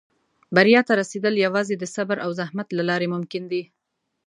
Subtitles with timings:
[0.55, 3.63] •بریا ته رسېدل یوازې د صبر او زحمت له لارې ممکن دي.